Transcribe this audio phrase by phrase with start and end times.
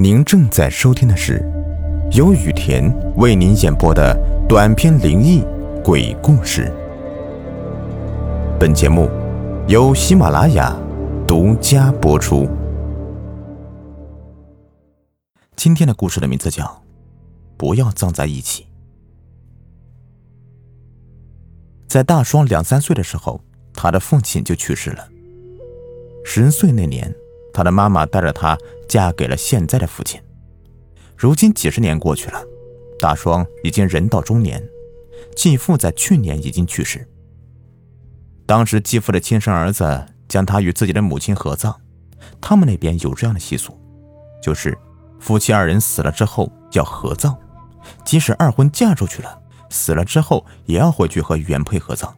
[0.00, 1.42] 您正在收听的是
[2.12, 4.16] 由雨田为您演播的
[4.48, 5.42] 短篇灵异
[5.82, 6.72] 鬼故事。
[8.60, 9.10] 本节目
[9.66, 10.72] 由喜马拉雅
[11.26, 12.48] 独家播出。
[15.56, 16.64] 今天的故事的名字叫
[17.56, 18.62] 《不要葬在一起》。
[21.88, 23.40] 在大双两三岁的时候，
[23.72, 25.08] 他的父亲就去世了。
[26.24, 27.12] 十岁那年。
[27.52, 28.56] 他的妈妈带着他
[28.88, 30.20] 嫁给了现在的父亲。
[31.16, 32.42] 如今几十年过去了，
[32.98, 34.62] 大双已经人到中年，
[35.34, 37.08] 继父在去年已经去世。
[38.46, 41.74] 当时继父的亲生儿子将他与自己的母亲合葬，
[42.40, 43.78] 他们那边有这样的习俗，
[44.42, 44.76] 就是
[45.18, 47.36] 夫妻二人死了之后要合葬，
[48.04, 52.14] 即使二婚嫁出去了，死了之后也要回去和原配合葬。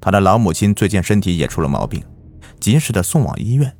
[0.00, 2.02] 他的老母亲最近身体也出了毛病。
[2.60, 3.76] 及时的送往医院，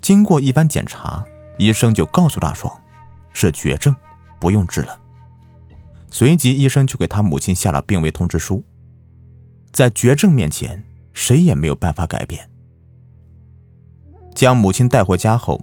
[0.00, 1.24] 经过一番检查，
[1.58, 2.80] 医生就告诉大双，
[3.32, 3.94] 是绝症，
[4.38, 4.98] 不用治了。
[6.10, 8.64] 随即，医生就给他母亲下了病危通知书。
[9.70, 12.50] 在绝症面前，谁也没有办法改变。
[14.34, 15.60] 将母亲带回家后，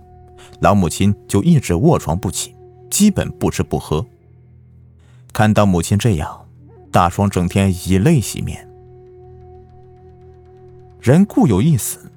[0.62, 2.56] 老母亲就一直卧床不起，
[2.90, 4.06] 基本不吃不喝。
[5.34, 6.48] 看到母亲这样，
[6.92, 8.66] 大双整天以泪洗面。
[11.02, 12.12] 人固有一死。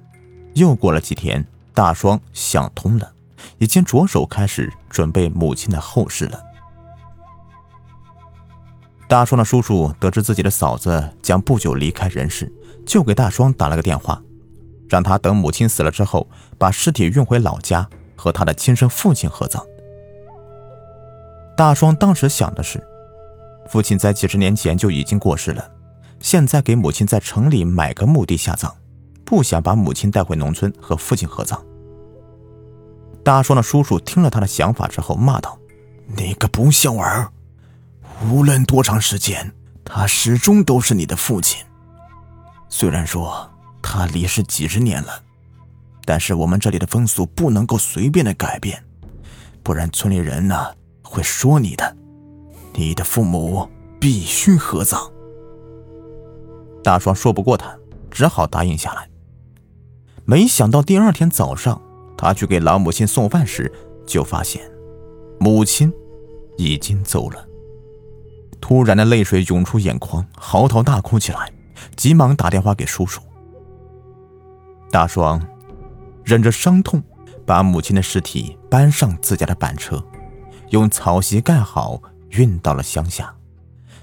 [0.53, 3.11] 又过了几天，大双想通了，
[3.57, 6.41] 已经着手开始准备母亲的后事了。
[9.07, 12.51] 大双的叔叔得知自己的嫂子将不久离开人世，
[12.85, 14.21] 就给大双打了个电话，
[14.87, 19.61] 让他等母亲死了之后，把尸体运回老家和他的亲生父亲合葬。
[21.57, 22.81] 大双当时想的是，
[23.67, 25.71] 父亲在几十年前就已经过世了，
[26.19, 28.73] 现在给母亲在城里买个墓地下葬。
[29.31, 31.57] 不想把母亲带回农村和父亲合葬。
[33.23, 35.57] 大双的叔叔听了他的想法之后，骂道
[36.17, 37.31] ：“你个不孝儿！
[38.29, 39.49] 无论多长时间，
[39.85, 41.63] 他始终都是你的父亲。
[42.67, 43.49] 虽然说
[43.81, 45.23] 他离世几十年了，
[46.03, 48.83] 但是我们这里的风俗不能够随便的改变，
[49.63, 51.95] 不然村里人呢会说你的。
[52.73, 53.65] 你的父母
[53.97, 54.99] 必须合葬。”
[56.83, 57.73] 大双说不过他，
[58.09, 59.07] 只好答应下来。
[60.25, 61.81] 没想到第二天早上，
[62.17, 63.71] 他去给老母亲送饭时，
[64.05, 64.61] 就发现
[65.39, 65.91] 母亲
[66.57, 67.47] 已经走了。
[68.59, 71.51] 突然的泪水涌出眼眶，嚎啕大哭起来，
[71.95, 73.21] 急忙打电话给叔叔。
[74.91, 75.41] 大双
[76.23, 77.01] 忍着伤痛，
[77.45, 80.03] 把母亲的尸体搬上自家的板车，
[80.69, 81.99] 用草席盖好，
[82.29, 83.33] 运到了乡下。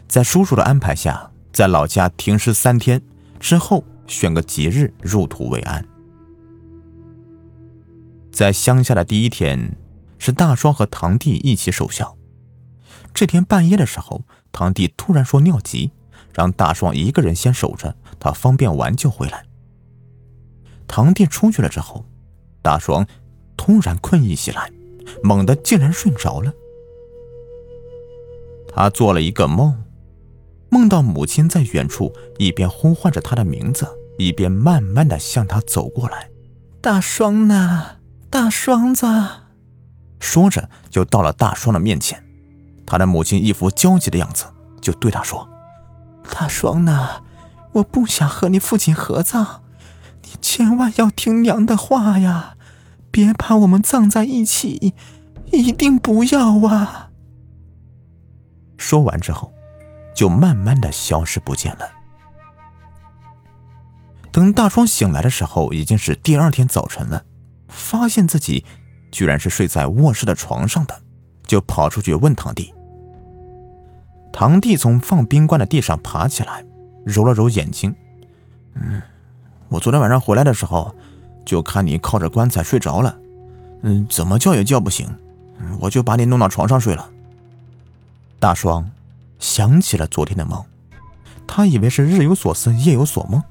[0.09, 3.01] 在叔叔的安排下，在老家停尸三天
[3.39, 5.85] 之后，选个吉日入土为安。
[8.39, 9.77] 在乡下的第一天，
[10.17, 12.17] 是大双和堂弟一起守孝。
[13.13, 14.23] 这天半夜的时候，
[14.53, 15.91] 堂弟突然说尿急，
[16.33, 19.45] 让大双一个人先守着，他方便完就回来。
[20.87, 22.05] 堂弟出去了之后，
[22.63, 23.05] 大双
[23.57, 24.71] 突然困意袭来，
[25.21, 26.53] 猛地竟然睡着了。
[28.73, 29.83] 他做了一个梦，
[30.71, 36.31] 梦到母亲在远处一边呼唤着他的名字，一边慢慢的向他走过来。
[36.81, 37.98] 大双呢？
[38.31, 39.07] 大双子，
[40.21, 42.23] 说着就到了大双的面前。
[42.87, 44.47] 他的母亲一副焦急的样子，
[44.81, 45.49] 就对他说
[46.31, 47.23] ：“大双呢？
[47.73, 49.63] 我不想和你父亲合葬，
[50.23, 52.55] 你千万要听娘的话呀！
[53.11, 54.95] 别把我们葬在一起，
[55.53, 57.11] 一定不要啊！”
[58.77, 59.53] 说完之后，
[60.15, 61.89] 就慢慢的消失不见了。
[64.31, 67.25] 等大双醒来的时候，已经是第二天早晨了。
[67.79, 68.65] 发现自己
[69.11, 71.01] 居然是睡在卧室的床上的，
[71.47, 72.75] 就跑出去问堂弟。
[74.33, 76.65] 堂弟从放冰棺的地上爬起来，
[77.07, 77.95] 揉了揉眼睛
[78.75, 79.01] ：“嗯，
[79.69, 80.95] 我昨天晚上回来的时候，
[81.47, 83.17] 就看你靠着棺材睡着了，
[83.83, 85.09] 嗯，怎么叫也叫不醒，
[85.81, 87.09] 我就把你弄到床上睡了。”
[88.39, 88.89] 大双
[89.39, 90.63] 想起了昨天的梦，
[91.47, 93.43] 他以为是日有所思夜有所梦，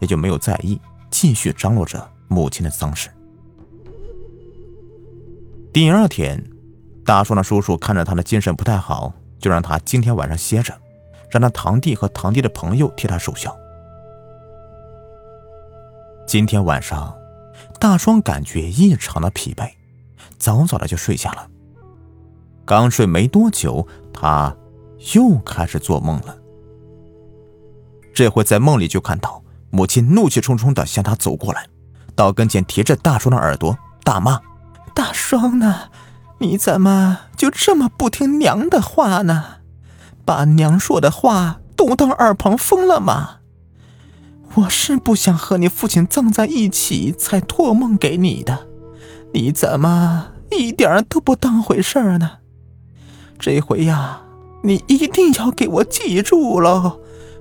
[0.00, 3.08] 也就没有在意，继续张罗着母亲的丧事。
[5.78, 6.42] 第二天，
[7.04, 10.74] 大双的叔叔看着他的精神不太好，就让他今天晚上歇着，
[11.30, 13.56] 让他堂弟和堂弟的朋友替他守孝。
[16.26, 17.16] 今天晚上，
[17.78, 19.70] 大双感觉异常的疲惫，
[20.36, 21.48] 早早的就睡下了。
[22.64, 24.52] 刚睡没多久，他
[25.14, 26.36] 又开始做梦了。
[28.12, 29.40] 这回在梦里就看到
[29.70, 31.68] 母亲怒气冲冲的向他走过来，
[32.16, 34.40] 到跟前提着大双的耳朵大骂
[34.98, 35.90] ：“大双呢？
[36.38, 39.44] 你怎么就这么不听娘的话呢？
[40.24, 43.36] 把娘说的话都当耳旁风了吗？
[44.56, 48.66] 我是不想和你父亲葬在一起才托梦给你的，
[49.32, 52.38] 你怎么一点都不当回事呢？
[53.38, 54.22] 这回呀，
[54.64, 56.98] 你一定要给我记住喽，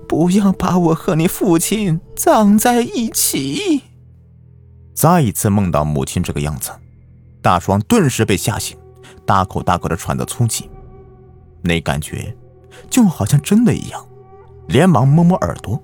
[0.08, 3.82] 不要把我和你父亲葬在一起。
[4.94, 6.70] 再一次梦到母亲这个样子，
[7.48, 8.78] 大双顿时被吓醒，
[9.26, 10.70] 大口大口的喘着粗气，
[11.62, 12.36] 那感觉
[12.90, 14.06] 就好像真的一样，
[14.68, 15.82] 连忙摸摸耳朵。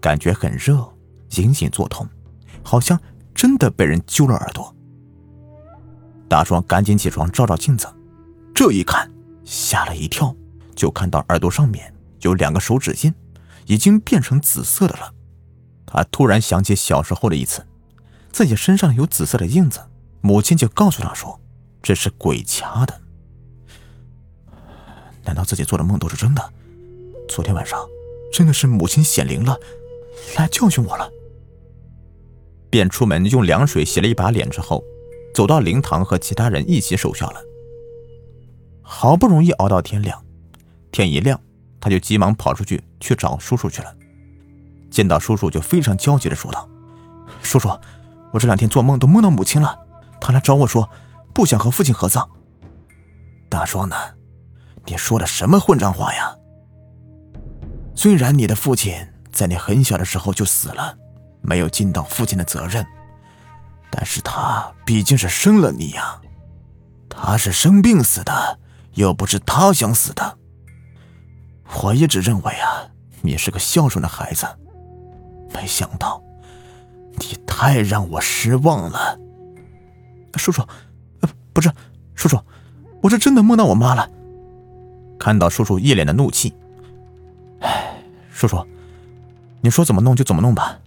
[0.00, 0.92] 感觉很热，
[1.36, 2.04] 隐隐作痛，
[2.64, 2.98] 好像
[3.32, 4.74] 真的被人揪了耳朵。
[6.26, 7.86] 大双赶紧起床照照镜子，
[8.52, 9.08] 这一看
[9.44, 10.34] 吓了一跳，
[10.74, 13.14] 就看到耳朵上面有两个手指印，
[13.66, 15.14] 已经变成紫色的了。
[15.86, 17.64] 他突然想起小时候的一次，
[18.32, 19.78] 自己身上有紫色的印子，
[20.20, 21.40] 母亲就告诉他说
[21.82, 23.00] 这是鬼掐的。
[25.24, 26.52] 难道自己做的梦都是真的？
[27.28, 27.78] 昨天晚上
[28.32, 29.56] 真的是母亲显灵了？
[30.36, 31.10] 来教训我了，
[32.68, 34.82] 便出门用凉水洗了一把脸，之后
[35.34, 37.40] 走到灵堂和其他人一起守孝了。
[38.82, 40.22] 好不容易熬到天亮，
[40.90, 41.40] 天一亮，
[41.80, 43.94] 他就急忙跑出去去找叔叔去了。
[44.90, 46.68] 见到叔叔，就非常焦急的说道
[47.42, 47.68] ：“叔叔，
[48.32, 49.78] 我这两天做梦都梦到母亲了，
[50.20, 50.88] 他来找我说
[51.32, 52.28] 不想和父亲合葬。”
[53.48, 53.96] 大双呢？
[54.86, 56.34] 你说的什么混账话呀？
[57.94, 59.06] 虽然你的父亲……
[59.32, 60.98] 在你很小的时候就死了，
[61.40, 62.84] 没有尽到父亲的责任。
[63.88, 66.20] 但是他毕竟是生了你呀，
[67.08, 68.58] 他是生病死的，
[68.94, 70.36] 又不是他想死的。
[71.80, 72.82] 我一直认为啊，
[73.22, 74.44] 你是个孝顺的孩子，
[75.54, 76.20] 没想到
[77.12, 79.16] 你太让我失望了。
[80.38, 80.62] 叔叔，
[81.20, 81.70] 呃，不是，
[82.14, 82.38] 叔叔，
[83.02, 84.08] 我是真的梦到我妈了。
[85.18, 86.54] 看到叔叔一脸的怒气，
[87.60, 88.66] 哎，叔叔。
[89.60, 90.78] 你说怎么弄就怎么弄吧。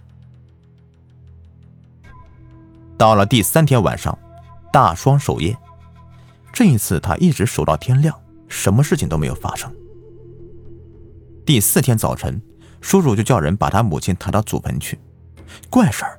[2.98, 4.18] 到了第三天晚上，
[4.72, 5.56] 大双守夜，
[6.52, 8.18] 这一次他一直守到天亮，
[8.48, 9.72] 什么事情都没有发生。
[11.46, 12.42] 第四天早晨，
[12.80, 14.98] 叔叔就叫人把他母亲抬到祖坟去，
[15.70, 16.18] 怪事儿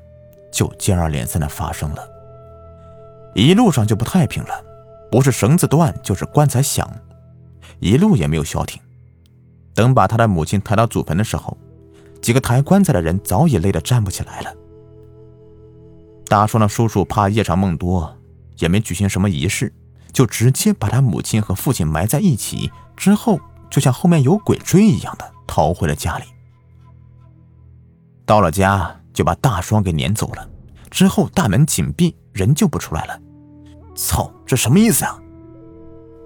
[0.54, 2.15] 就接二连三的发生了。
[3.36, 4.66] 一路上就不太平了，
[5.12, 6.90] 不是绳子断就是棺材响，
[7.80, 8.82] 一路也没有消停。
[9.76, 11.56] 等把他的母亲抬到祖坟的时候。
[12.22, 14.52] 几个抬棺材的人早已累得站不起来了。
[16.28, 18.18] 大双的叔叔怕夜长梦多，
[18.58, 19.72] 也没举行什么仪式，
[20.12, 23.40] 就直接把他母亲和父亲埋在一起，之后
[23.70, 26.24] 就像后面有鬼追一样的逃回了家里。
[28.26, 30.50] 到了家就把大双给撵走了，
[30.90, 33.20] 之后大门紧闭，人就不出来了。
[33.96, 35.20] 操，这什么意思啊？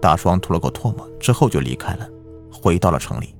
[0.01, 2.09] 大双吐了口唾沫之后就离开了，
[2.51, 3.35] 回到了城里。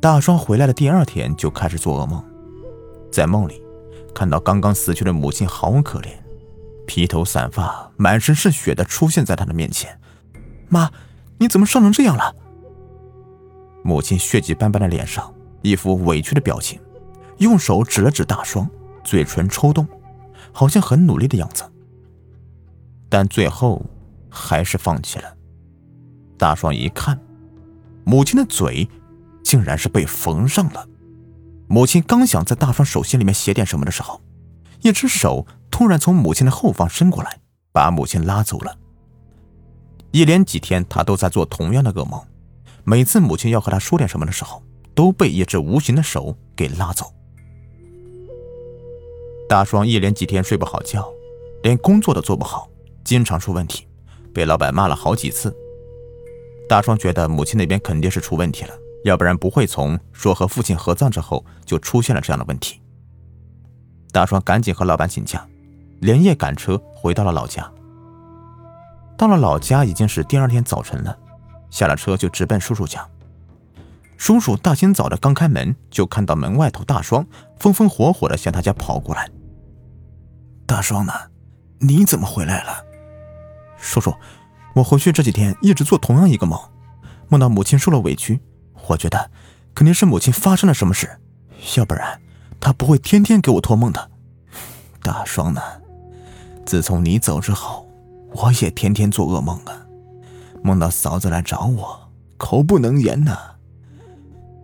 [0.00, 2.24] 大双回来的第二天就开始做噩梦，
[3.10, 3.62] 在梦里
[4.14, 6.08] 看到刚刚死去的母亲好可怜，
[6.86, 9.98] 披头散发、满身是血的出现在他的面前。
[10.68, 10.90] 妈，
[11.38, 12.34] 你怎么伤成这样了？
[13.82, 15.32] 母亲血迹斑斑的脸上
[15.62, 16.80] 一副委屈的表情，
[17.38, 18.68] 用手指了指大双，
[19.02, 19.86] 嘴唇抽动，
[20.58, 21.62] 好像很努力的样子，
[23.08, 23.80] 但最后
[24.28, 25.36] 还是放弃了。
[26.36, 27.16] 大双一看，
[28.04, 28.88] 母亲的嘴。
[29.44, 30.86] 竟然是被缝上了。
[31.68, 34.20] 母亲刚想在大双手心里面写点什么的时候，
[34.82, 37.38] 一只手突然从母亲的后方伸过来，
[37.72, 38.76] 把母亲拉走了。
[40.10, 42.20] 一连几天，他都在做同样的噩梦。
[42.84, 44.62] 每次母亲要和他说点什么的时候，
[44.94, 47.10] 都被一只无形的手给拉走。
[49.48, 51.10] 大双一连几天睡不好觉，
[51.62, 52.68] 连工作都做不好，
[53.02, 53.88] 经常出问题，
[54.34, 55.56] 被老板骂了好几次。
[56.68, 58.74] 大双觉得母亲那边肯定是出问题了。
[59.04, 62.82] 要不然不会从说和父亲合葬之后就出现了这样的问题。
[64.12, 65.46] 大双赶紧和老板请假，
[66.00, 67.72] 连夜赶车回到了老家。
[69.16, 71.16] 到了老家已经是第二天早晨了，
[71.70, 73.08] 下了车就直奔叔叔家。
[74.18, 77.24] 叔叔大清早的刚开门，就看到门外头大双
[77.58, 79.30] 风风火火的向他家跑过来。
[80.68, 81.14] 大双呢？
[81.78, 82.84] 你怎么回来了？
[83.78, 84.14] 叔叔，
[84.74, 86.60] 我回去这几天一直做同样一个梦，
[87.28, 88.38] 梦到母亲受了委屈。
[88.88, 89.30] 我觉得
[89.74, 91.18] 肯定是母亲发生了什么事，
[91.78, 92.20] 要不然
[92.60, 94.10] 她不会天天给我托梦的。
[95.02, 95.62] 大双呢？
[96.66, 97.88] 自从你走之后，
[98.32, 99.86] 我也天天做噩梦啊，
[100.62, 103.38] 梦到嫂子来找我，口不能言呐。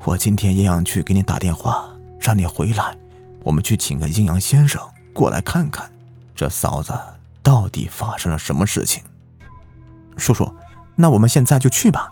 [0.04, 1.88] 我今天也想去给你打电话，
[2.20, 2.94] 让你回来，
[3.42, 4.82] 我们去请个阴阳先生
[5.14, 5.90] 过来看看，
[6.34, 6.92] 这嫂子
[7.42, 9.02] 到底发生了什么事情？
[10.16, 10.52] 叔叔，
[10.96, 12.08] 那我们现在就去吧。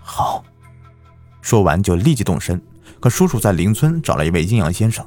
[0.00, 0.44] 好。
[1.42, 2.60] 说完就立即动身。
[3.00, 5.06] 可叔叔在邻村找了一位阴阳先生，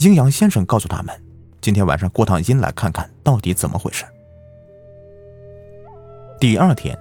[0.00, 1.18] 阴阳先生告诉他们，
[1.62, 4.04] 今天晚上过趟阴来看看到底怎么回事。
[6.38, 6.98] 第二天，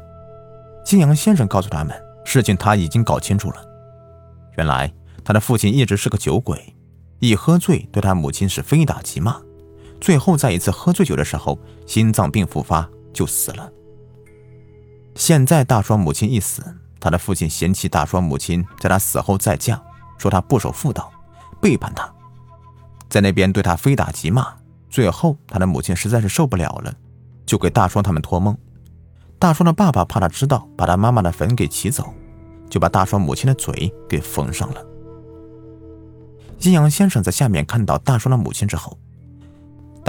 [0.90, 3.58] 阴阳先生告诉他们，事情他已经搞清楚了。
[4.58, 4.90] 原来
[5.26, 6.74] 他的父亲一直是个酒鬼，
[7.20, 9.42] 一喝醉对他母亲是非打即骂，
[10.00, 13.72] 最后在一次喝醉酒的时候，心脏病复发就死了。
[15.16, 16.64] 现在大双母亲一死，
[17.00, 19.82] 他的父亲嫌弃大双母亲在他死后再嫁。
[20.18, 21.10] 说他不守妇道，
[21.62, 22.14] 背叛他，
[23.10, 24.54] 在那边对他非打即骂。
[24.90, 26.94] 最后，他的母亲实在是受不了了，
[27.46, 28.58] 就给大双他们托梦。
[29.38, 32.14] 大双的爸爸怕他知道，把他妈妈的坟给起走，
[32.70, 34.86] 就把大双母亲的嘴给封上了。
[36.60, 38.98] 阴阳先生在下面看到大双的母亲之后，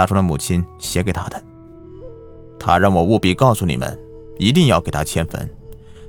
[0.00, 1.42] 大双的母亲写给他的，
[2.58, 4.00] 他让我务必告诉你们，
[4.38, 5.46] 一定要给他迁坟。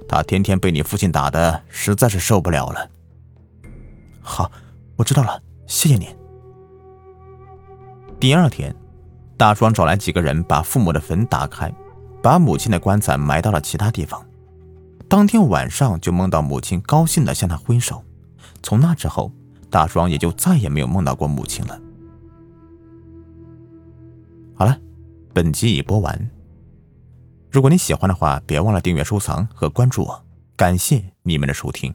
[0.08, 2.90] 他天天被你父亲打的，实在是受不了了。
[4.22, 4.50] 好，
[4.96, 6.08] 我知道了，谢谢你。
[8.18, 8.74] 第二天，
[9.36, 11.70] 大双找来几个人，把父母的坟打开，
[12.24, 14.26] 把母亲的棺材埋到了其他地方。
[15.10, 18.02] 当天晚上就梦到母亲高兴的向他挥手。
[18.64, 19.34] 从那之后，
[19.70, 21.78] 大双也就再也没有梦到过母亲了。
[24.62, 24.80] 好了，
[25.34, 26.30] 本集已播完。
[27.50, 30.24] 如果你喜欢的话，别忘了订阅、收藏和关注我。
[30.56, 31.92] 感谢你们的收听。